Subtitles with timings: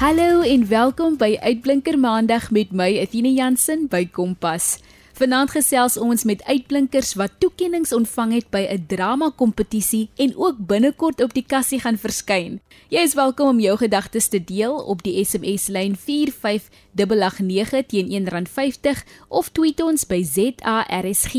[0.00, 4.78] Hallo en welkom by Uitblinker Maandag met my Athena Jansen by Kompas.
[5.12, 10.56] Vanaand gesels ons met uitblinkers wat toekenninge ontvang het by 'n drama kompetisie en ook
[10.56, 12.60] binnekort op die kassie gaan verskyn.
[12.88, 19.04] Jy is welkom om jou gedagtes te deel op die SMS lyn 45889 teen R1.50
[19.28, 21.34] of tweet ons by ZARSG.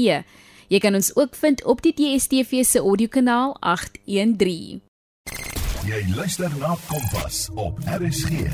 [0.68, 4.81] Jy kan ons ook vind op die DSTV se audiokanaal 813.
[5.91, 8.45] Jy luister na Kompas op RSG.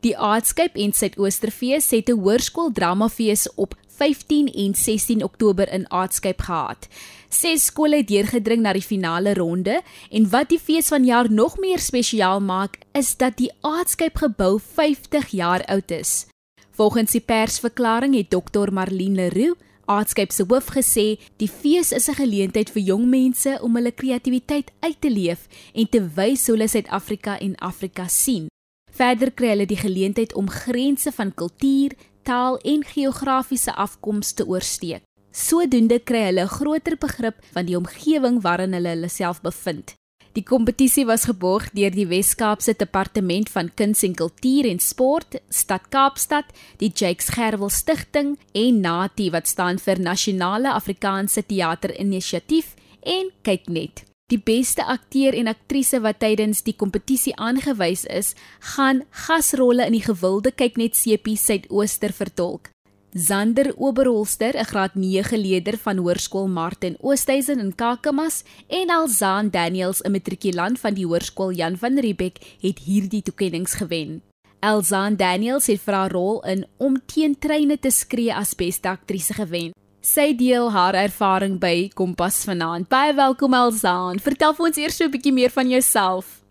[0.00, 6.40] Die Aardskip en Suidoosterfees het 'n hoërskool dramafees op 15 en 16 Oktober in Aardskip
[6.40, 6.88] gehad.
[7.28, 11.78] Ses skole het deurgedring na die finale ronde en wat die fees vanjaar nog meer
[11.78, 16.26] spesiaal maak, is dat die Aardskip gebou 50 jaar oud is.
[16.70, 22.14] Volgens die persverklaring het Dr Marlene Leroux Aardskip se hoof gesê, die fees is 'n
[22.14, 26.68] geleentheid vir jong mense om hulle kreatiwiteit uit te leef en te wys hoe hulle
[26.68, 28.46] Suid-Afrika en Afrika sien.
[28.92, 35.02] Verder kry hulle die geleentheid om grense van kultuur, taal en geografiese afkoms te oorsteek.
[35.32, 39.94] Sodoende kry hulle 'n groter begrip van die omgewing waarin hulle hulle self bevind.
[40.34, 45.86] Die kompetisie was geborg deur die Wes-Kaapse Departement van Kuns en Kultuur en Sport, Stad
[45.94, 52.74] Kaapstad, die Jakes Gerwel Stichting en NATI wat staan vir Nasionale Afrikaanse Teater Inisiatief
[53.06, 54.02] en kyk net.
[54.26, 58.34] Die beste akteur en aktrise wat tydens die kompetisie aangewys is,
[58.74, 62.73] gaan gasrolle in die gewilde kyk net sepie Suidooster vertolk.
[63.16, 70.02] Zander Oberholster, 'n graad 9 leerder van Hoërskool Martin Oosthuizen in Kakamas, en Alzaan Daniels,
[70.02, 74.22] 'n matrikulant van die Hoërskool Jan van Riebeeck, het hierdie toekenninge gewen.
[74.60, 79.34] Alzaan Daniels het vir haar rol in Om teen treine te skree as beste aktrise
[79.34, 79.72] gewen.
[80.00, 82.88] Sy deel haar ervaring by Kompas vanaand.
[82.88, 84.18] Baie welkom Alzaan.
[84.18, 86.42] Vertel vir ons eers so 'n bietjie meer van jouself.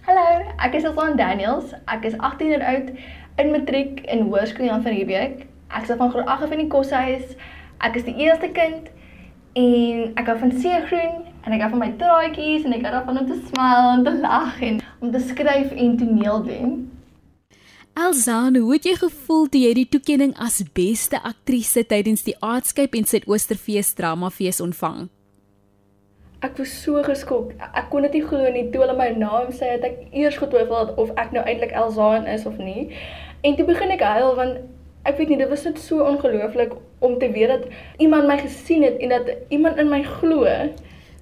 [0.00, 1.72] Hallo, ek is Alzaan Daniels.
[1.86, 2.90] Ek is 18 jaar oud
[3.36, 5.51] in matriek in Hoërskool Jan van Riebeeck.
[5.72, 7.36] Ek is van graad 8 af in die koshuis.
[7.80, 8.90] Ek is die eerste kind
[9.56, 13.22] en ek hou van seegroen en ek hou van my traadjies en ek hou daarvan
[13.22, 16.74] om te smile en te lag en om te skryf en toneel doen.
[17.92, 22.94] Elzaan, hoe het jy gevoel toe jy die toekenning as beste aktrise tydens die Aardskip
[22.96, 25.10] en Suidoosterfees Dramafees ontvang?
[26.42, 27.52] Ek was so geskok.
[27.60, 30.94] Ek kon dit nie glo nie toe hulle my naam sê het ek eers getwyfel
[31.00, 32.88] of ek nou eintlik Elzaan is of nie.
[33.44, 34.71] En toe begin ek huil want
[35.02, 37.66] ek weet nie, dit was net so ongelooflik om te weet dat
[37.98, 40.46] iemand my gesien het en dat iemand in my glo.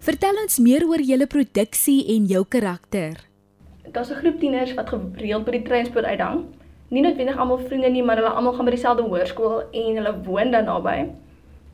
[0.01, 3.19] Vertel ons meer oor julle produksie en jou karakter.
[3.93, 6.45] Daar's 'n groep tieners wat gereeld by die treinspoor uitdang.
[6.89, 10.51] Nie noodwendig almal vriende nie, maar hulle almal gaan by dieselfde hoërskool en hulle woon
[10.51, 11.09] dan naby.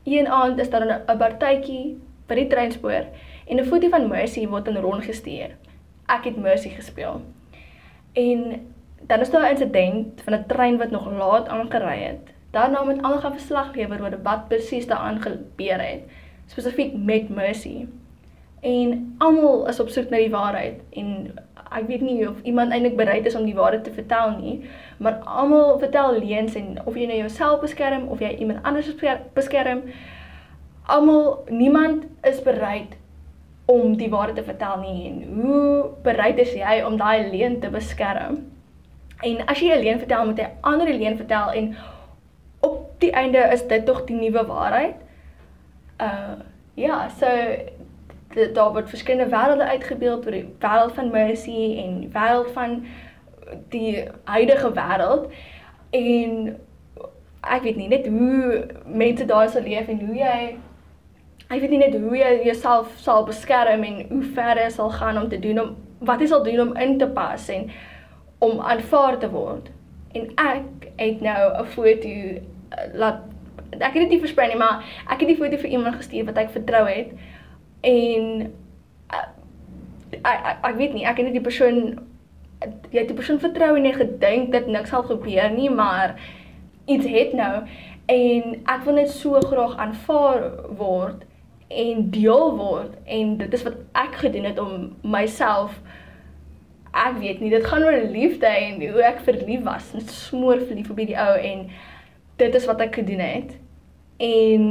[0.05, 1.97] Een aand is daar 'n partytjie
[2.27, 3.05] by die treinspoor
[3.47, 5.55] en 'n foto van Mercy word in rond gestuur.
[6.07, 7.21] Ek het Mercy gespeel.
[8.13, 8.67] En
[9.07, 12.23] dan is daar 'n insident van 'n trein wat nog laat aangery het.
[12.51, 16.01] Daarna moet almal gaan verslag lewer oor wat presies daaraan gebeur het,
[16.45, 17.87] spesifiek met Mercy.
[18.59, 21.39] En almal is op soek na die waarheid en
[21.71, 25.13] ek weet nie of iemand eintlik bereid is om die waarheid te vertel nie, maar
[25.13, 28.95] almal vertel leuns en of jy nou jouself beskerm of jy iemand anders
[29.33, 29.81] beskerm,
[30.85, 32.95] almal niemand is bereid
[33.65, 37.69] om die waarheid te vertel nie en hoe bereid is jy om daai leuen te
[37.69, 38.56] beskerm?
[39.21, 41.75] En as jy 'n leuen vertel, moet jy ander leuen vertel en
[42.59, 44.95] op die einde is dit tog die nuwe waarheid.
[46.01, 46.37] Uh
[46.73, 47.25] ja, so
[48.53, 52.85] daar word verskillende wêrelde uitgebeeld die wêreld van Mercy en die wêreld van
[53.69, 55.31] die huidige wêreld
[55.89, 56.55] en
[57.41, 60.39] ek weet nie net hoe mense daar sal leef en hoe jy
[61.47, 65.21] ek weet nie net hoe jy jouself sal beskerm en hoe ver jy sal gaan
[65.21, 67.69] om te doen om wat jy sal doen om in te pas en
[68.39, 69.69] om aanvaar te word.
[70.13, 72.39] En ek het nou 'n foto uh,
[72.93, 73.19] laat
[73.69, 76.37] ek het dit nie versprei nie, maar ek het die foto vir iemand gestuur wat
[76.37, 77.11] ek vertrou het.
[77.81, 78.53] En
[79.11, 79.27] uh,
[80.21, 81.99] ek, ek ek weet nie, ek het net die persoon
[82.89, 86.15] jy het die persoon vertrou en jy gedink dat niks sal gebeur nie, maar
[86.85, 87.67] iets het nou.
[88.07, 90.47] En ek wil net so graag aanvaar
[90.79, 91.25] word
[91.67, 92.95] en deel word.
[93.05, 95.75] En dit is wat ek gedoen het om myself
[96.97, 100.89] ek weet nie, dit gaan oor liefde en hoe ek verlief was, net smoor verlief
[100.93, 101.67] op hierdie ou en
[102.41, 103.55] dit is wat ek gedoen het.
[104.23, 104.67] En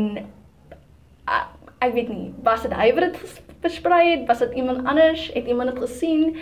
[1.27, 1.49] ek,
[1.87, 5.47] ek weet nie, was dit hy wat dit versprei het, was dit iemand anders, het
[5.51, 6.37] iemand dit gesien?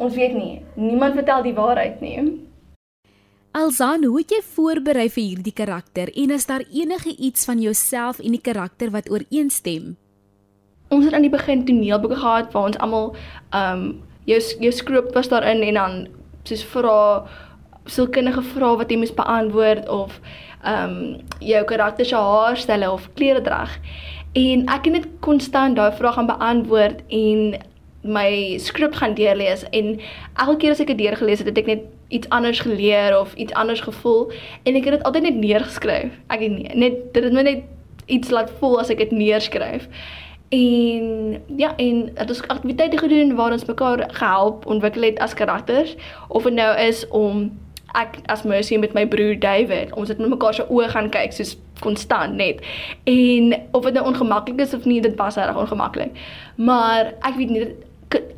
[0.00, 0.62] Ons weet nie.
[0.80, 2.22] Niemand vertel die waarheid nie.
[3.50, 8.20] Alzaan, hoe het jy voorberei vir hierdie karakter en is daar enige iets van jouself
[8.22, 9.96] en die karakter wat ooreenstem?
[10.90, 13.10] Ons het aan die begin toneelboeke gehad waar ons almal
[13.54, 13.82] um
[14.24, 16.08] jou jou skrip was daarin en dan
[16.44, 17.26] soos vra
[17.90, 20.20] sielkundige vrae wat jy moet beantwoord of
[20.60, 23.78] ehm um, jou karakter se haarstelle of kleredrag.
[24.32, 27.56] En ek het net konstant daai vrae gaan beantwoord en
[28.02, 29.98] my skrip gaan deurlees en
[30.34, 33.52] elke keer as ek dit deurgelees het, het ek net iets anders geleer of iets
[33.52, 34.30] anders gevoel
[34.64, 36.14] en ek het dit altyd net neergeskryf.
[36.28, 37.64] Ek het nie, net dit het my net
[38.10, 39.88] iets laat voel as ek dit neerskryf.
[40.50, 45.96] En ja, en dit is aktiwiteite gedoen waar ons mekaar gehelp ontwikkel het as karakters
[46.28, 47.44] of dit nou is om
[47.94, 51.32] ek as Mercy met my broer David, ons het met mekaar se oë gaan kyk
[51.34, 52.62] soos konstant net.
[53.04, 56.18] En of dit nou ongemaklik is of nie, dit was reg ongemaklik.
[56.54, 57.64] Maar ek weet nie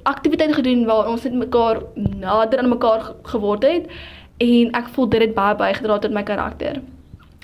[0.03, 3.89] aktiwiteite gedoen waar ons net mekaar nader aan mekaar geword het
[4.37, 6.83] en ek voel dit het baie bygedra tot my karakter.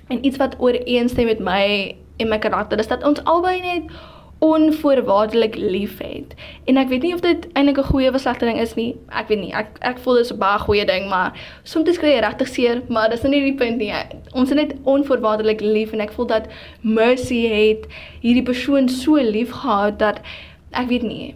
[0.08, 3.92] En iets wat ooreenstem met my en my karakter is dat ons albei net
[4.38, 6.34] onvoorwaardelik liefhet.
[6.64, 8.96] En ek weet nie of dit eintlik 'n goeie ding is nie.
[9.08, 9.52] Ek weet nie.
[9.52, 11.32] Ek ek voel dit is 'n baie goeie ding, maar
[11.62, 13.92] soms kry jy regtig seer, maar dis nou nie die punt nie.
[14.32, 16.46] Ons is net onvoorwaardelik lief en ek voel dat
[16.80, 17.86] Mercy het
[18.20, 20.20] hierdie persoon so lief gehad dat
[20.72, 21.34] ek weet nie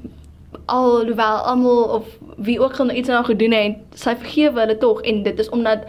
[0.66, 2.06] alhoewel almal of
[2.37, 5.84] wie ook al iets aan gedoen het, sy vergewe hulle tog en dit is omdat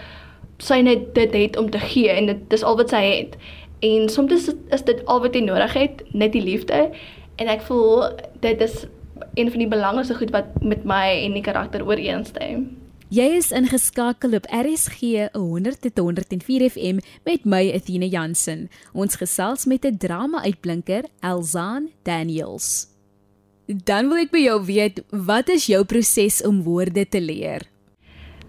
[0.57, 3.35] sy net dit het om te gee en dit dis al wat sy het.
[3.83, 6.87] En soms is, is dit al wat jy nodig het, net die liefde.
[7.35, 8.85] En ek voel dit is
[9.33, 12.69] een van die belangrikste goed wat met my en die karakter ooreenstem.
[13.13, 18.69] Jy is ingeskakel op RSG 100.104 FM met my Athena Jansen.
[18.93, 22.87] Ons gesels met 'n drama-uitblinker, Elzaan Daniels.
[23.67, 27.61] Dan wil ek by jou weet, wat is jou proses om woorde te leer?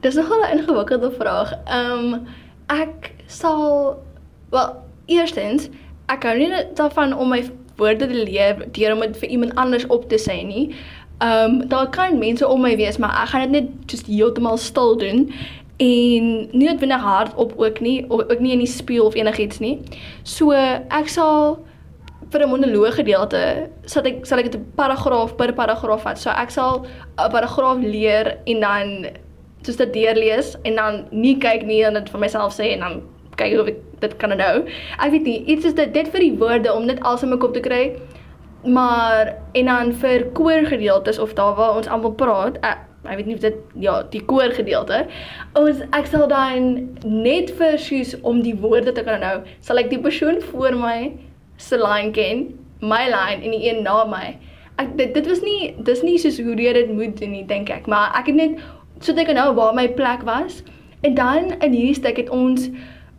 [0.00, 1.52] Dis nogal 'n ingewikkelde vraag.
[1.64, 2.26] Ehm um,
[2.66, 4.02] ek sal
[4.50, 5.68] wel Eerstens,
[6.12, 7.42] ek hou nie daarvan om my
[7.76, 10.70] woorde te leer deur om dit vir iemand anders op te sê nie.
[11.18, 14.58] Ehm um, daar kan mense om my wees, maar ek gaan dit net just heeltemal
[14.58, 15.28] stil doen
[15.76, 19.58] en nie net binne hard op ook nie, ook nie in die spieël of enigiets
[19.58, 19.80] nie.
[20.22, 21.58] So ek sal
[22.30, 26.18] vir 'n monoloog gedeelte sal ek sal ek dit 'n paragraaf per paragraaf vat.
[26.18, 26.86] So ek sal
[27.18, 29.06] 'n paragraaf leer en dan
[29.62, 33.02] soos dit deurlees en dan nie kyk nie en dit vir myself sê en dan
[33.40, 34.54] kyk of ek dit kan nou.
[34.98, 37.54] Ek weet nie, iets is dit dit vir die woorde om alsem in my kop
[37.54, 37.84] te kry.
[38.64, 43.34] Maar en dan vir koorgedeeltes of daar waar ons almal praat, ek, ek weet nie
[43.36, 45.04] of dit ja, die koorgedeelte.
[45.60, 46.70] Ons ek sal dan
[47.04, 51.12] net vir soos om die woorde te kan nou, sal ek die persoon voor my
[51.60, 52.46] se line ken,
[52.80, 54.32] my line en die een na my.
[54.80, 57.70] Ek dit dit was nie dis nie soos hoe jy dit moet doen nie, dink
[57.70, 58.64] ek, maar ek het net
[59.04, 60.62] sodat ek nou waar my plek was.
[61.04, 62.70] En dan in hierdie stuk het ons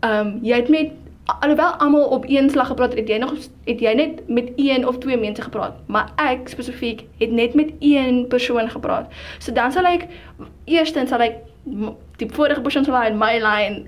[0.06, 0.94] ehm um, jy het met
[1.26, 3.34] alhoewel almal op een slag gepraat het, jy nog
[3.66, 7.74] het jy net met een of twee mense gepraat, maar ek spesifiek het net met
[7.80, 9.10] een persoon gepraat.
[9.40, 10.06] So dan sal ek
[10.66, 11.42] eerstens sal ek
[12.22, 13.88] die vorige persoon se line, my line,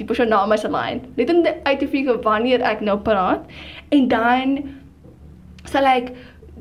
[0.00, 1.04] die persoon na my se line.
[1.14, 3.44] Net om uit te figure wanneer ek nou praat
[3.92, 4.56] en dan
[5.68, 6.14] sal ek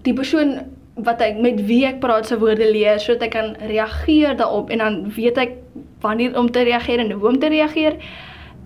[0.04, 0.58] die persoon
[1.00, 4.84] wat ek met wie ek praat se woorde leer sodat ek kan reageer daarop en
[4.84, 5.56] dan weet ek
[6.04, 7.96] wanneer om te reageer en hoe om te reageer.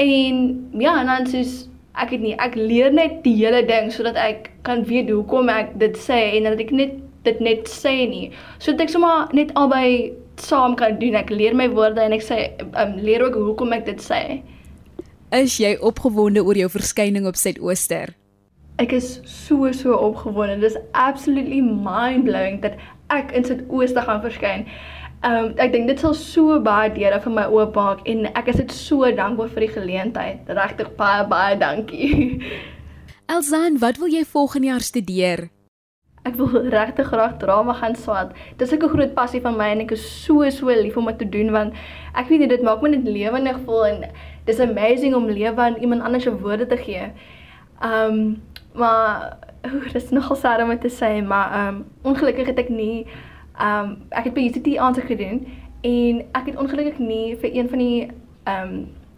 [0.02, 4.18] En ja, en dan soos ek het nie ek leer net die hele ding sodat
[4.18, 8.32] ek kan weet hoekom ek dit sê en dat ek net dit net sê nie.
[8.60, 11.16] Sodat ek sommer net albei saam kan doen.
[11.16, 12.40] Ek leer my woorde en ek sê
[12.80, 14.42] um, leer ook hoekom ek dit sê.
[15.34, 18.14] Is jy opgewonde oor jou verskyning op Suidooster?
[18.82, 20.60] Ek is so so opgewonde.
[20.62, 22.78] Dit is absolutely mind-blowing dat
[23.14, 24.68] ek in Suidooster gaan verskyn.
[25.24, 28.58] Ehm um, ek dink dit sal so baie deure vir my oopmaak en ek is
[28.60, 30.50] dit so dankbaar vir die geleentheid.
[30.58, 32.44] Regtig baie baie dankie.
[33.34, 35.46] Elsan, wat wil jy volgende jaar studeer?
[36.28, 38.36] Ek wil regtig graag drama gaan swat.
[38.60, 41.20] Dit is 'n groot passie van my en ek is so so lief om dit
[41.24, 41.74] te doen want
[42.20, 44.06] ek weet nie dit maak my net lewendig voel en
[44.46, 47.12] dis amazing om lewe aan iemand anders se woorde te gee.
[47.80, 48.42] Ehm um,
[48.76, 49.38] maar
[49.72, 53.08] oor dis nogal sad om te sê, maar ehm um, ongelukkig het ek nie
[53.62, 55.46] um, ek het by UCT aansoek gedoen
[55.82, 58.12] en ek het ongelukkig nie vir een van die
[58.50, 58.76] um,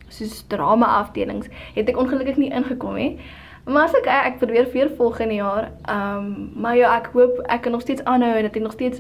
[0.08, 3.20] soos drama afdelings het ek ongelukkig nie ingekom nie.
[3.66, 5.72] Maar as ek ek probeer weer volgende jaar.
[5.90, 9.00] Um, maar ja, ek hoop ek kan nog steeds aanhou en dat ek nog steeds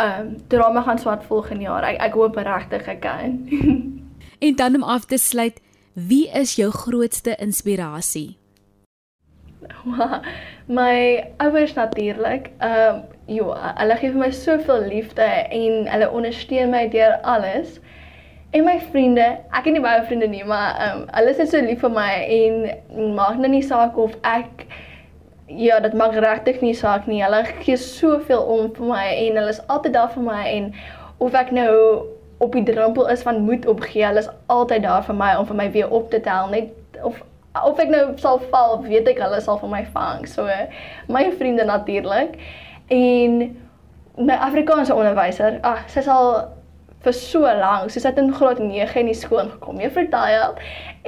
[0.00, 1.84] um, drama gaan swat volgende jaar.
[1.84, 3.40] Ek ek hoop regtig ek kan.
[4.46, 5.60] en dan om af te sluit,
[5.92, 8.38] wie is jou grootste inspirasie?
[10.80, 12.50] my ouers natuurlik.
[12.58, 17.78] Ehm um, ja, hulle gee vir my soveel liefde en hulle ondersteun my deur alles.
[18.52, 19.24] En my vriende,
[19.56, 22.10] ek het nie baie vriende nie, maar ehm um, hulle is so lief vir my
[22.38, 24.66] en maak nou nie saak of ek
[25.46, 27.22] ja, dit maak regtig nie saak nie.
[27.24, 30.72] Hulle gee soveel om vir my en hulle is altyd daar vir my en
[31.18, 31.72] of ek nou
[32.42, 35.58] op die drempel is van moed opgee, hulle is altyd daar vir my om vir
[35.62, 37.22] my weer op te tel, net of
[37.62, 40.24] of ek nou sal val, weet ek hulle sal vir my vang.
[40.28, 40.48] So
[41.12, 42.38] my vriende natuurlik
[42.88, 43.38] en
[44.18, 46.32] my Afrikaanse onderwyser, ag, sy sal
[47.02, 50.52] vir so lank, sy het in graad 9 in die skool gekom, juffrou Taya,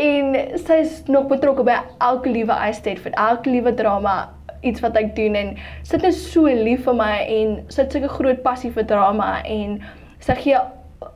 [0.00, 4.16] en sy is nog betrokke by elke liewe eistyd vir elke liewe drama
[4.64, 5.50] iets wat ek doen en
[5.84, 9.76] sy is so lief vir my en sy het sulke groot passie vir drama en
[10.24, 10.62] sy gee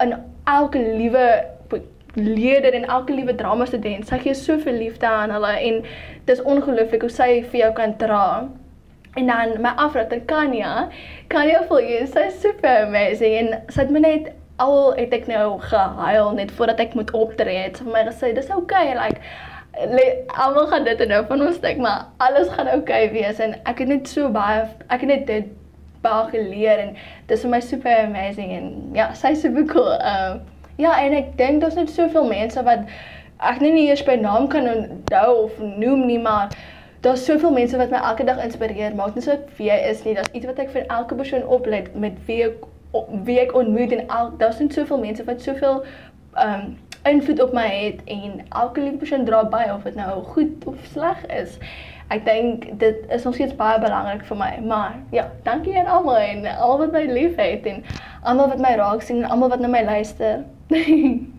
[0.04, 0.12] in
[0.44, 1.24] elke liewe
[2.18, 5.82] leerder en elke liewe drama student, sy gee soveel liefde aan hulle en
[6.26, 8.24] dis ongelooflik hoe sy vir jou kan dra.
[9.18, 10.88] En dan my afrater Kanya,
[11.32, 14.32] Kanya voel jy sy super amazing en sy het my net
[14.62, 17.78] al het ek nou gehuil net voordat ek moet optree het.
[17.78, 19.22] Sy vir my gesê dis okay, like
[20.34, 23.90] almal gaan dit nou van ons dink, maar alles gaan okay wees en ek het
[23.90, 25.52] net so baie ek het net dit
[26.02, 26.96] baie geleer en
[27.30, 29.92] dis vir my super amazing en ja, sy is super cool.
[29.98, 30.42] Um
[30.78, 32.86] ja, en ek dink daar's net soveel mense wat
[33.38, 36.54] ek nie eers by naam kan onthou of noem nie, maar
[37.00, 38.94] daar's soveel mense wat my elke dag inspireer.
[38.94, 41.94] Maak nie so wie jy is nie, daar's iets wat ek vir elke persoon oplet
[41.94, 42.66] met wie ek
[43.26, 45.82] wie ek ontmoet en al daar's net soveel mense wat soveel
[46.40, 50.66] um, invloed op my het en elke liewe persoon dra by of dit nou goed
[50.66, 51.58] of sleg is.
[52.08, 54.52] Ek dink dit is nog steeds baie belangrik vir my.
[54.64, 57.82] Maar ja, dankie aan almal en almal wat my liefhet en
[58.22, 60.44] almal wat my raak sien en almal wat na my luister.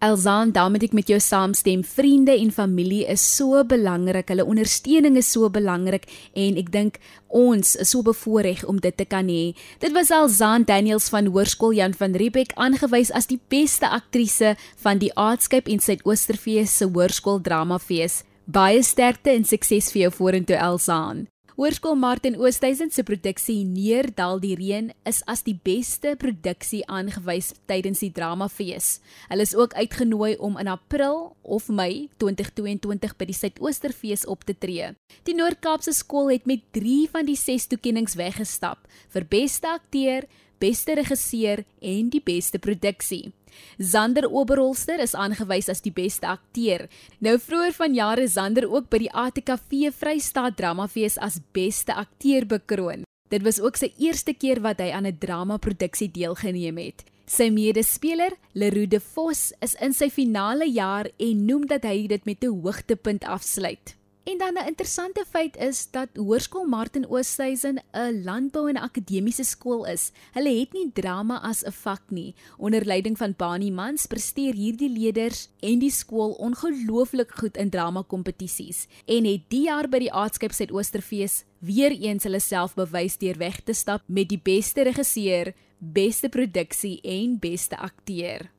[0.00, 1.82] Elzaan, daarmee ek met jou saamstem.
[1.84, 4.30] Vriende en familie is so belangrik.
[4.32, 6.96] Hulle ondersteuning is so belangrik en ek dink
[7.28, 9.52] ons is so bevoorreg om dit te kan hê.
[9.84, 15.02] Dit was Elzaan Daniels van Hoërskool Jan van Riebeeck aangewys as die beste aktrise van
[15.04, 18.22] die Aardskip en Suidoosterfees se Hoërskool Dramafees.
[18.48, 21.26] Baie sterkte en sukses vir jou vorentoe Elzaan.
[21.60, 28.00] Hoërskool Martin Oosthuizen se produksie Neerdal die Reën is as die beste produksie aangewys tydens
[28.00, 28.86] die Dramafees.
[29.28, 34.56] Hulle is ook uitgenooi om in April of Mei 2022 by die Suidoosterfees op te
[34.56, 34.94] tree.
[35.28, 40.24] Die Noord-Kaapse skool het met 3 van die 6 toekenninge weggestap vir beste akteur,
[40.60, 43.32] beste regisseur en die beste produksie.
[43.78, 46.86] Zander Oberholster is aangewys as die beste akteur.
[47.18, 53.06] Nou vroeër vanjaar is Zander ook by die ATKV Vrystaat Dramafees as beste akteur bekroon.
[53.30, 57.04] Dit was ook sy eerste keer wat hy aan 'n dramaproduksie deelgeneem het.
[57.30, 62.24] Sy medespeler, Leroux de Vos, is in sy finale jaar en noem dat hy dit
[62.24, 63.99] met 'n hoogtepunt afsluit.
[64.24, 69.86] En dan 'n interessante feit is dat Hoërskool Martin Oosthuizen 'n landbou en akademiese skool
[69.86, 70.12] is.
[70.32, 72.34] Hulle het nie drama as 'n vak nie.
[72.56, 78.02] Onder leiding van Bani Mans presteer hierdie leerders en die skool ongelooflik goed in drama
[78.06, 83.38] kompetisies en het die jaar by die Aardskip Suidoosterfees weer eens hulle self bewys deur
[83.38, 88.50] weg te stap met die beste regisseur, beste produksie en beste akteur.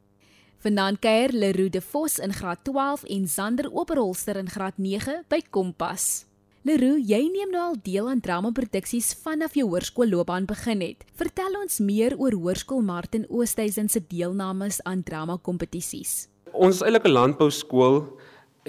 [0.62, 5.40] Vanaand kuier Leroux de Vos in graad 12 en Zander Oberholster in graad 9 by
[5.50, 6.28] Kompas.
[6.62, 11.02] Leroux, jy neem nou al deel aan dramaproduksies vanaf jou hoërskoolloopbaan begin het.
[11.18, 16.28] Vertel ons meer oor Hoërskool Martin Oosthuizen se deelnames aan dramakompetisies.
[16.54, 17.98] Ons is eintlik 'n landbouskool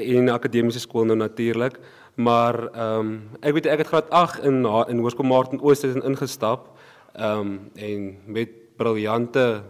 [0.01, 1.77] en 'n akademiese skool nou natuurlik,
[2.17, 6.73] maar ehm um, ek weet ek het graad 8 in in Hoërskool Martin Oosthuizen ingestap
[7.13, 9.63] ehm um, en met briljante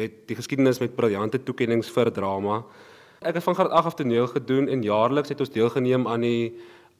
[0.00, 2.62] met die geskiedenis met briljante toekenninge vir drama.
[3.20, 6.54] Ek het van graad 8 af toneel gedoen en jaarliks het ons deelgeneem aan die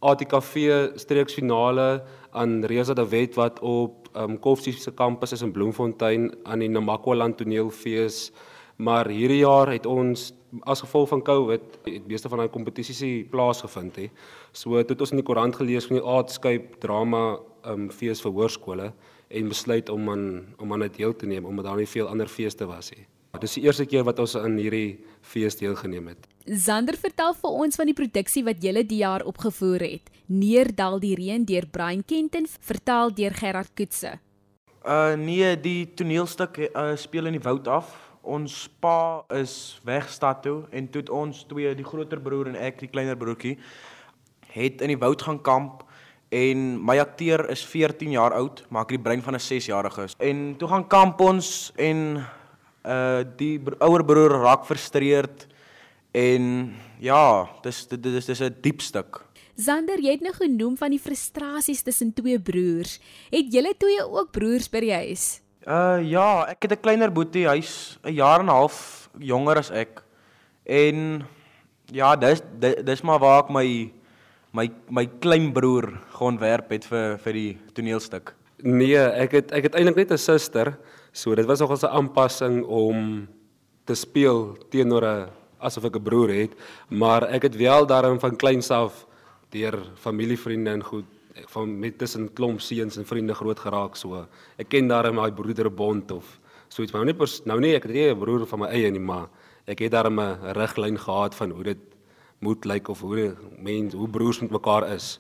[0.04, 2.02] ATKV streeksfinale
[2.33, 6.69] aan Reza de Wet wat op um Koffsie se kampus is in Bloemfontein aan die
[6.69, 8.30] Namakwa-land toneelfees.
[8.76, 10.30] Maar hierdie jaar het ons
[10.66, 14.11] as gevolg van COVID het meeste van daai kompetisies nie plaasgevind nie.
[14.52, 17.38] So het ons in die koerant gelees van die Aardskype drama
[17.69, 18.90] um fees vir hoërskole
[19.30, 20.26] en besluit om aan
[20.58, 23.06] om aan dit deel te neem omdat daar nie veel ander feeste was nie.
[23.30, 26.26] Dit is die eerste keer wat ons aan hierdie fees deelgeneem het.
[26.44, 30.10] Zander vertel vir ons van die produksie wat julle die jaar opgevoer het.
[30.26, 34.16] Neerdal die reën deur Brian Kenton vertaal deur Gerard Koetse.
[34.82, 37.92] Uh nee, die toneelstuk uh, speel in die woud af.
[38.22, 42.80] Ons pa is weg stad toe en toe ons twee, die groter broer en ek,
[42.82, 43.56] die kleiner broertjie,
[44.50, 45.87] het in die woud gaan kamp
[46.30, 50.14] En my akteur is 14 jaar oud, maar ek het die brein van 'n 6-jarige.
[50.18, 52.22] En toe gaan kamp ons en
[52.87, 55.46] uh die ouer broer raak frustreerd
[56.14, 59.26] en ja, dis dit is dis 'n diep stuk.
[59.56, 63.00] Zander, jy het nou genoem van die frustrasies tussen twee broers.
[63.30, 65.40] Het julle twee ook broers by die huis?
[65.66, 69.70] Uh ja, ek het 'n kleiner boetie, hy's 'n jaar en 'n half jonger as
[69.70, 70.02] ek.
[70.64, 71.26] En
[71.92, 72.40] ja, dis
[72.84, 73.92] dis maar waar ek my
[74.52, 78.35] my my kleinbroer geontwerp het vir vir die toneelstuk.
[78.62, 80.78] Nee, ek het ek het eintlik net 'n suster,
[81.12, 83.28] so dit was nogals 'n aanpassing om
[83.87, 85.28] te speel teenoor 'n
[85.61, 86.52] asof ek 'n broer het,
[86.88, 89.07] maar ek het wel daarin van kleins af
[89.50, 91.04] deur familievriende en goed
[91.47, 94.26] van met tussen klomp seuns en vriende groot geraak so.
[94.59, 97.92] Ek ken daarin my broederbond of so iets, maar nou nie nou nie ek het
[97.92, 99.28] nie 'n broer van my eie nie, maar
[99.66, 101.78] ek het daarin 'n riglyn gehad van hoe dit
[102.40, 105.18] moet lyk of hoe mense hoe broers met mekaar is.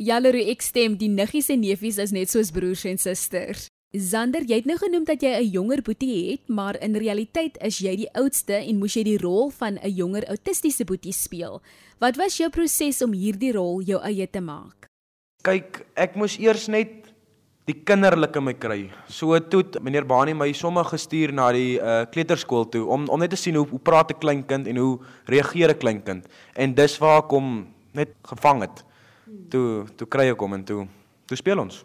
[0.00, 3.68] Jalleru ek stem die niggies en neefies is net soos broers en susters.
[3.90, 7.78] Zander, jy het nou genoem dat jy 'n jonger boetie het, maar in realiteit is
[7.78, 11.60] jy die oudste en moes jy die rol van 'n jonger autistiese boetie speel.
[11.98, 14.86] Wat was jou proses om hierdie rol jou eie te maak?
[15.42, 17.12] Kyk, ek moes eers net
[17.70, 18.80] die kinderlike my kry.
[19.08, 23.34] So toe meneer Bani my sommer gestuur na die uh, kleuterskool toe om om net
[23.34, 26.26] te sien hoe hoe praat 'n klein kind en hoe reageer 'n klein kind.
[26.54, 28.84] En dis waar ek hom net gevang het.
[29.50, 30.86] Toe toe kry ek hom en toe
[31.26, 31.84] toe speel ons.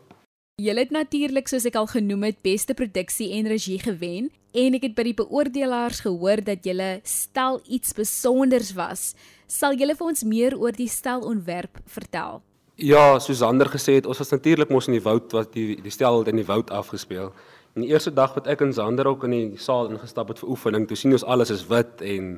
[0.57, 4.83] Julle het natuurlik soos ek al genoem het beste produksie en regie gewen en ek
[4.87, 9.15] het by die beoordelaars gehoor dat julle stel iets spesonders was.
[9.47, 12.41] Sal julle vir ons meer oor die stelontwerp vertel?
[12.75, 15.91] Ja, soos Ander gesê het, ons was natuurlik mos in die woud wat die die
[15.93, 17.29] stel in die woud afgespeel.
[17.75, 20.49] En die eerste dag wat ek en Zander ook in die saal ingestap het vir
[20.51, 22.33] oefening, toe sien ons alles is wit en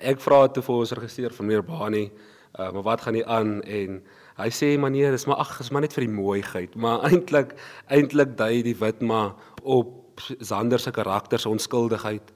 [0.00, 3.58] ek vra toe vir ons regisseur van meneer Bani, uh, maar wat gaan nie aan
[3.60, 4.00] en
[4.40, 7.52] hy sê meneer, dis maar ag, dis maar net vir die mooiheid, maar eintlik
[7.92, 12.32] eintlik dui die wit maar op Zander se karakter se onskuldigheid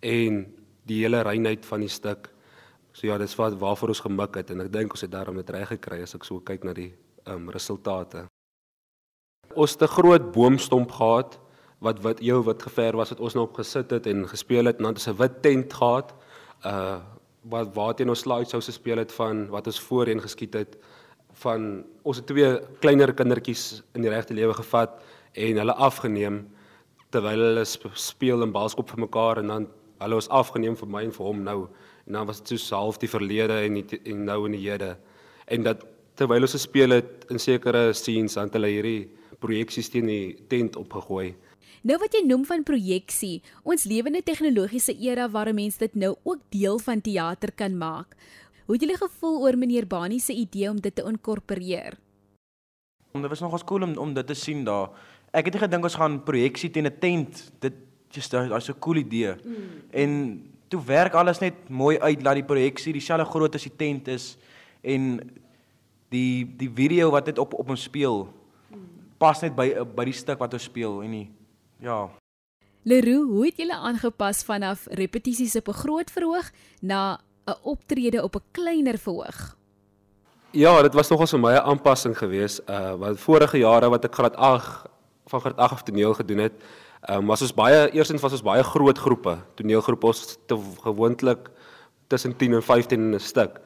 [0.00, 0.46] en
[0.88, 2.30] die hele reinheid van die stuk.
[2.96, 5.50] So ja, dis wat waarvoor ons gemik het en ek dink ons het daarom dit
[5.52, 6.94] reg gekry as ek so kyk na die
[7.26, 8.24] ehm um, resultate.
[9.54, 11.36] Ons het 'n groot boomstomp gehad
[11.84, 14.76] wat wat heel wat gever was wat ons nou op gesit het en gespeel het
[14.76, 16.14] en dan het ons 'n wit tent gehad.
[16.64, 17.00] Uh
[17.48, 20.76] wat waarteen ons slideshow gespeel het van wat ons voorheen geskiet het
[21.32, 26.40] van ons het twee kleiner kindertjies in die regte lewe gevat en hulle afgeneem
[27.10, 31.12] terwyl hulle speel en balskop vir mekaar en dan hulle was afgeneem vir my en
[31.12, 31.68] vir hom nou
[32.06, 34.96] en dan was dit so half die verlede en die, en nou in die hede.
[35.46, 39.10] En dat terwyl ons gespeel het in sekere scenes aan hulle hierdie
[39.42, 41.34] projeksies teen die tent opgegooi.
[41.86, 46.16] Nou wat jy noem van projeksie, ons lewende tegnologiese era waar 'n mens dit nou
[46.24, 48.16] ook deel van teater kan maak.
[48.66, 51.94] Hoe het julle gevoel oor meneer Bani se idee om dit te inkorporeer?
[53.12, 54.90] Dit was nogals cool om om dit te sien daar.
[55.32, 57.52] Ek het nie gedink ons gaan projeksie teen 'n tent.
[57.60, 57.74] Dit
[58.10, 59.34] just daai's 'n cool idee.
[59.44, 59.54] Mm.
[59.90, 60.10] En
[60.68, 64.36] toe werk alles net mooi uit dat die projeksie dieselfde groot as die tent is
[64.82, 65.20] en
[66.08, 68.26] die die video wat dit op op ons speel
[69.18, 71.26] pas net by by die stuk wat ons speel en die
[71.80, 72.06] ja
[72.86, 76.50] Leroux, hoe het julle aangepas vanaf repetisies op 'n groot verhoog
[76.80, 79.56] na 'n optrede op 'n kleiner verhoog?
[80.50, 82.60] Ja, dit was nogals vir my 'n aanpassing geweest.
[82.68, 84.88] Uh wat vorige jare wat ek graad 8
[85.26, 86.52] van graad 8 af toneel gedoen het,
[87.06, 91.50] Ehm um, was ons baie eerstens was ons baie groot groepe, toneelgroepe ons te gewoonlik
[92.10, 93.60] tussen 10 en 15 in 'n stuk.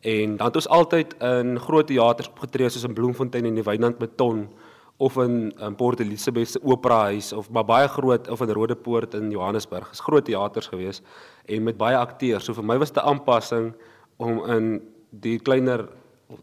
[0.00, 3.98] En dan het ons altyd in groot teaters opgetree soos in Bloemfontein en die Wynand
[3.98, 4.48] Beton
[4.96, 9.14] of in, in Port Elizabeth se Opera Huis of maar baie groot of in Rodepoort
[9.14, 9.88] in Johannesburg.
[9.88, 11.02] Dis groot teaters gewees
[11.44, 12.44] en met baie akteurs.
[12.44, 13.74] So vir my was dit 'n aanpassing
[14.16, 14.80] om in
[15.10, 15.88] die kleiner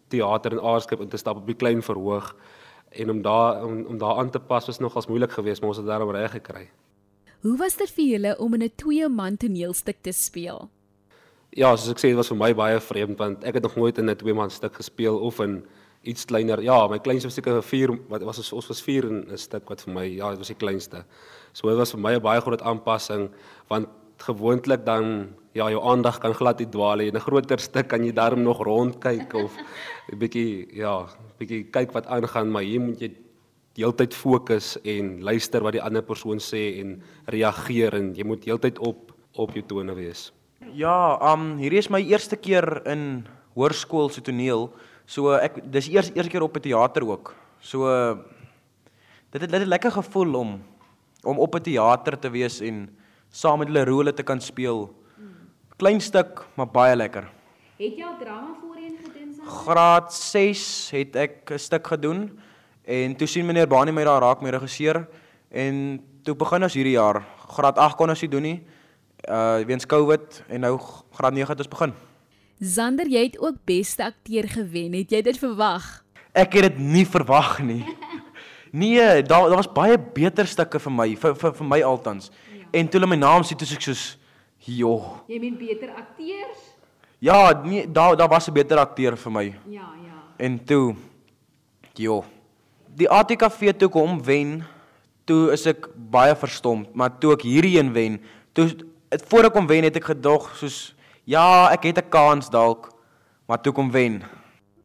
[0.08, 2.36] teater in Aarskip in te stap op die klein verhoog
[2.94, 5.78] en om daar om, om daar aan te pas was nogals moeilik geweest, maar ons
[5.78, 6.70] het daarom reg gekry.
[7.42, 10.70] Hoe was dit vir julle om in 'n twee man toneelstuk te speel?
[11.50, 13.98] Ja, soos ek sê, dit was vir my baie vreemd want ek het nog nooit
[13.98, 15.66] in 'n twee man stuk gespeel of in
[16.02, 16.62] iets kleiner.
[16.62, 19.70] Ja, my kleinste was seker 4 wat was ons, ons was 4 in 'n stuk
[19.70, 21.06] wat vir my ja, dit was die kleinste.
[21.54, 23.30] So dit was vir my 'n baie groot aanpassing
[23.68, 27.08] want gewoonlik dan ja, jou aandag kan glad nie dwaal nie.
[27.08, 29.52] In 'n groter stuk kan jy darm nog rondkyk of
[30.12, 33.12] 'n bietjie ja, bietjie kyk wat aangaan, maar hier moet jy
[33.76, 38.80] heeltyd fokus en luister wat die ander persoon sê en reageer en jy moet heeltyd
[38.80, 40.32] op op jou tone wees.
[40.74, 44.70] Ja, um hierdie is my eerste keer in hoërskool se toneel.
[45.06, 47.36] So ek dis eers eerste keer op 'n teater ook.
[47.60, 47.88] So
[49.32, 50.62] dit het dit het lekker gevoel om
[51.24, 52.90] om op 'n teater te wees en
[53.34, 54.86] saam met hulle role te kan speel.
[55.82, 57.26] Klein stuk, maar baie lekker.
[57.80, 59.32] Het jy al drama voorheen gedoen?
[59.66, 62.40] Graad 6 het ek 'n stuk gedoen
[62.86, 65.08] en toe sien meneer Bani my daar raak my regisseur
[65.52, 67.24] en toe begin ons hierdie jaar.
[67.50, 68.64] Graad 8 kon ons nie doen nie.
[69.28, 70.80] Uh weens COVID en nou
[71.12, 71.94] graad 9 het ons begin.
[72.60, 74.94] Zander, jy het ook beste akteur gewen.
[74.94, 76.04] Het jy dit verwag?
[76.34, 77.86] Ek het dit nie verwag nie.
[78.74, 82.32] Nee, daar daar was baie beter stukke vir my, vir vir, vir my altans.
[82.32, 82.53] Ja.
[82.74, 84.04] En toe hulle my naam sien, toe ek soos
[84.66, 85.20] joh.
[85.30, 86.70] Jy meen beter akteurs?
[87.24, 89.46] Ja, nee, daar daar was 'n beter akteur vir my.
[89.70, 90.18] Ja, ja.
[90.38, 90.96] En toe
[91.96, 92.24] jo.
[92.96, 94.64] Die ATKV toe kom wen,
[95.26, 98.22] toe is ek baie verstom, maar toe ek hierdie een wen,
[98.54, 98.68] toe
[99.10, 102.92] het voor ek kom wen het ek gedog soos ja, ek het 'n kans dalk,
[103.48, 104.24] maar toe kom wen.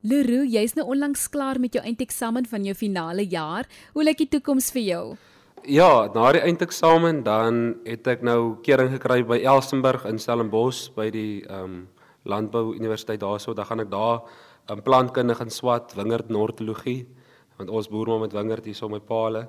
[0.00, 3.66] Leroux, jy's nou onlangs klaar met jou eindeksamen van jou finale jaar.
[3.92, 5.16] Hoe lyk die toekoms vir jou?
[5.62, 11.10] Ja, na die eindeksamen dan het ek nou kering gekry by Elsenburg in Stellenbosch by
[11.14, 11.86] die ehm um,
[12.28, 13.54] Landbou Universiteit daarso.
[13.54, 14.20] Dan gaan ek daar
[14.68, 17.08] 'n um, plantkunde gaan swat, wingerd nortologie,
[17.56, 19.48] want ons boer maar met wingerd hier so my paale.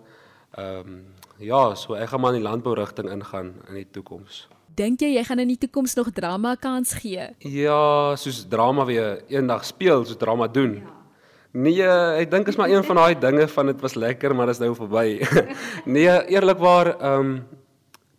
[0.58, 1.06] Ehm um,
[1.38, 4.48] ja, so ek gaan maar in die landbou rigting ingaan in die toekoms.
[4.76, 7.36] Dink jy jy gaan in die toekoms nog drama kans gee?
[7.40, 10.74] Ja, soos drama weer eendag speel, soos drama doen.
[10.74, 10.99] Ja.
[11.52, 14.60] Nee, ek dink is maar een van daai dinge van dit was lekker, maar dit
[14.60, 15.18] is nou verby.
[15.96, 17.32] nee, eerlikwaar, ehm um,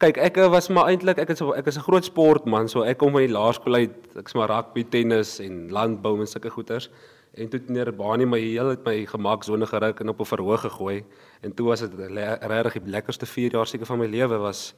[0.01, 3.12] kyk, ek was maar eintlik ek is ek is 'n groot sportman, so ek kom
[3.12, 6.88] van die laerskool uit, ek's maar rugby, tennis en landbou en sulke goeters.
[7.37, 11.05] En toe meneer Bani my heel het my gemaksone geruk en op 'n verhoog gegooi.
[11.43, 14.75] En toe was dit regtig die lekkerste 4 jaar seker van my lewe was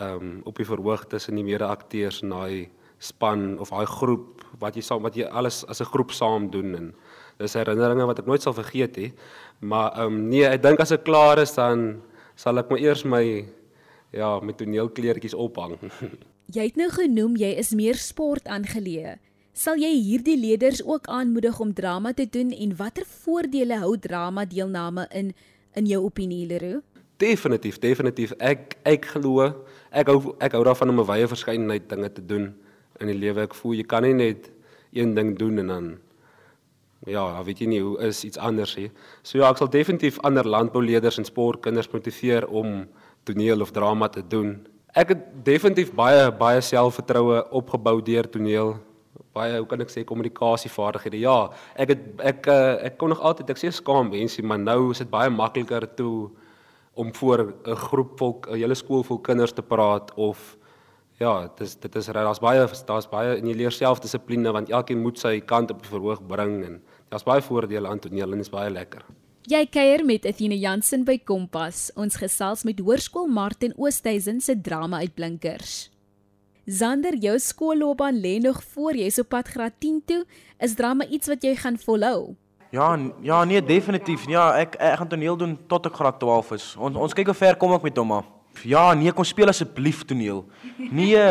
[0.00, 2.68] ehm um, op die verhoog tussen die mede-akteurs en daai
[2.98, 6.74] span of daai groep wat jy saam wat jy alles as 'n groep saam doen
[6.74, 6.94] en
[7.38, 9.12] dis herinneringe wat ek nooit sal vergeet nie.
[9.60, 12.02] Maar ehm um, nee, ek dink as ek klaar is dan
[12.36, 13.24] sal ek maar eers my
[14.12, 15.76] ja, met toneelkleertjies ophang.
[16.56, 19.16] jy het nou genoem jy is meer sport aangeleë.
[19.56, 24.44] Sal jy hierdie leerders ook aanmoedig om drama te doen en watter voordele hou drama
[24.44, 25.32] deelname in
[25.76, 26.80] in jou opinie Leroux?
[27.20, 28.32] Definitief, definitief.
[28.40, 29.48] Ek ek glo
[29.90, 32.54] ek hou ek hou daarvan om 'n wye verskeidenheid dinge te doen
[33.00, 33.42] in die lewe.
[33.42, 34.50] Ek voel jy kan nie net
[34.92, 35.86] een ding doen en dan
[37.06, 38.88] ja, weet jy nie hoe is iets anders nie.
[39.22, 42.86] So ja, ek sal definitief ander landbouleerders en sportkinders motiveer om
[43.26, 44.56] toneel of drama te doen.
[44.96, 48.76] Ek het definitief baie baie selfvertroue opgebou deur toneel.
[49.36, 51.20] Baie, hoe kan ek sê, kommunikasievaardighede.
[51.20, 52.50] Ja, ek het ek ek,
[52.90, 56.30] ek kon nog altyd ek sê skaam mense, maar nou is dit baie makliker toe
[56.96, 60.56] om voor 'n groep volk, 'n hele skool vol kinders te praat of
[61.18, 65.00] ja, dit is dit is daar's baie daar's baie en jy leer selfdissipline want elkeen
[65.02, 68.46] moet sy kant op die verhoog bring en daar's baie voordele aan toneel en dit
[68.46, 69.04] is baie lekker.
[69.46, 71.92] Jy kuier met Athena Jansen by Kompas.
[71.94, 75.90] Ons gesels met Hoërskool Martin Oosthuizen se drama uitblinkers.
[76.66, 80.24] Zander, jou skoolloopbaan lê nog voor jy so pad graad 10 toe.
[80.58, 82.34] Is drama iets wat jy gaan volhou?
[82.74, 82.88] Ja,
[83.22, 84.26] ja, nee, definitief.
[84.26, 86.66] Ja, ek ek gaan toneel doen tot ek graad 12 is.
[86.74, 88.26] Ons ons kyk hoe ver kom ek met hom maar.
[88.66, 90.42] Ja, nee, kom speel asseblief toneel.
[90.90, 91.22] Nee,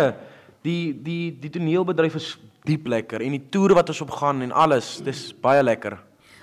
[0.63, 2.29] die die die toneelbedryf is
[2.65, 5.97] diep lekker en die toere wat ons op gaan en alles, dis baie lekker.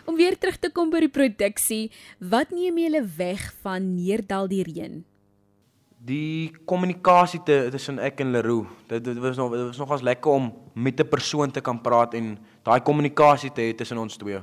[0.06, 4.62] Om weer terug te kom by die produksie, wat neem julle weg van Neerdal die
[4.66, 5.02] reën?
[6.02, 8.66] Die kommunikasie tussen ek en Leroux.
[8.90, 12.14] Dit dit was nog dit was nogals lekker om met 'n persoon te kan praat
[12.14, 14.40] en daai kommunikasie te hê tussen ons twee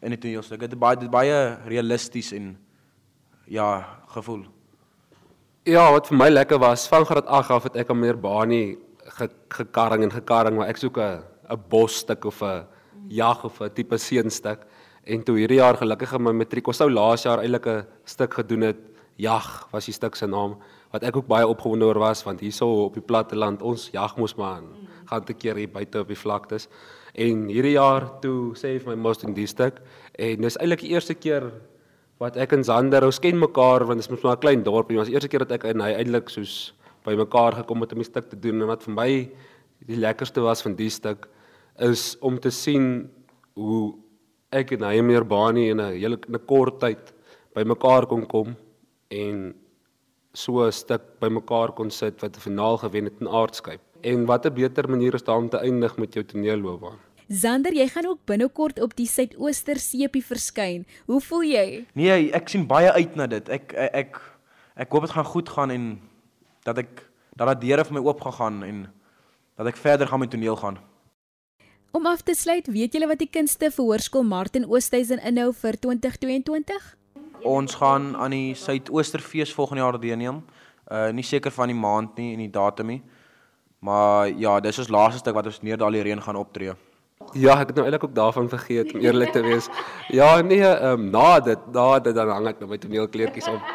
[0.00, 0.60] in die toneelstuk.
[0.60, 2.56] Dit is baie dit baie realisties en
[3.46, 4.44] ja, gevoel.
[5.68, 8.78] Ja, wat vir my lekker was, van graad 8 af het ek aan meneer Bani
[9.04, 12.66] ge, gekarring en gekarring, maar ek soek 'n 'n bosstuk of 'n
[13.08, 14.66] jag of 'n tipe seenstuk.
[15.04, 18.34] En toe hierdie jaar gelukkig in my matriek, ons sou laas jaar eintlik 'n stuk
[18.34, 18.76] gedoen het.
[19.16, 20.56] Jag was die stuk se naam
[20.90, 24.16] wat ek ook baie opgewonde oor was want hierso op die platte land ons jag
[24.16, 24.62] mos maar
[25.10, 26.68] gaan te keer hier buite op die vlaktes.
[27.14, 29.80] En hierdie jaar toe sê hy vir my mos in die stuk
[30.18, 31.50] en dis eintlik die eerste keer
[32.20, 34.96] wat ek en Zander ons ken mekaar want dit is mos maar 'n klein dorpie.
[34.96, 37.92] Dit was die eerste keer dat ek en hy eintlik soos by mekaar gekom het
[37.92, 39.30] om 'n stuk te doen en wat vir my
[39.86, 41.28] die lekkerste was van die stuk
[41.78, 43.10] is om te sien
[43.54, 43.94] hoe
[44.52, 47.12] ek en hy meer Bani in 'n hele 'n kort tyd
[47.54, 48.56] by mekaar kon kom
[49.10, 49.54] en
[50.34, 53.80] so 'n stuk by mekaar kon sit wat 'n finaal gewen het in aardskyp.
[54.02, 56.98] En wat 'n beter manier is daar om te eindig met jou toneelloopbaan?
[57.28, 60.86] Zander, jy gaan ook binnekort op die Suidooster Seepie verskyn.
[61.06, 61.86] Hoe voel jy?
[61.94, 63.48] Nee, ek sien baie uit na dit.
[63.48, 64.20] Ek ek ek,
[64.74, 66.00] ek hoop dit gaan goed gaan en
[66.64, 68.86] dat ek dat dat deure vir my oop gaan en
[69.56, 70.78] dat ek verder gaan met toneel gaan.
[71.90, 75.78] Om af te sluit, weet julle wat die kunste vir Hoërskool Martin Oosthuizen inhou vir
[75.78, 76.96] 2022?
[77.42, 80.42] Ons gaan aan die Suidoosterfees volgende jaar deelneem.
[80.90, 83.02] Uh nie seker van die maand nie en die datum nie.
[83.80, 86.74] Maar ja, dis ons laaste stuk wat ons neer daal die reën gaan optree.
[87.36, 89.68] Ja, ek het nou eintlik ook daarvan vergeet om eerlik te wees.
[90.08, 93.68] Ja, nee, ehm um, na dit, na dit dan hang ek nou my toneelkleertjies op.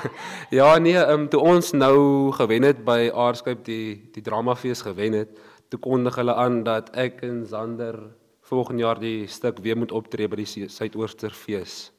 [0.58, 5.16] ja, nee, ehm um, toe ons nou gewen het by Aardskyp die die dramafees gewen
[5.18, 5.32] het,
[5.68, 7.98] toe kondig hulle aan dat ek en Zander
[8.46, 11.90] volgende jaar die stuk weer moet optree by die Suidoosterfees.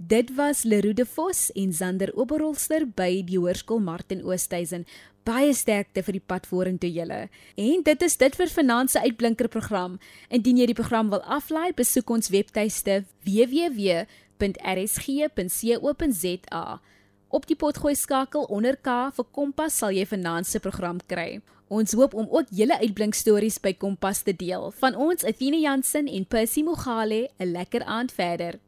[0.00, 4.84] Dit was Lerude Vos en Zander Oberholster by die Hoërskool Martin Oosthuizen.
[5.26, 7.26] Baie sterkte vir die pad vorentoe julle.
[7.58, 9.98] En dit is dit vir vanaand se uitblinker program.
[10.30, 14.06] Indien jy die program wil aflaai, besoek ons webtuiste www.rsg.co.za.
[17.28, 21.42] Op die potgooi skakel onder K vir Kompas sal jy vanaand se program kry.
[21.66, 24.70] Ons hoop om ook julle uitblink stories by Kompas te deel.
[24.78, 28.62] Van ons Athena Jansen en Percy Mogale, 'n lekker aand verder.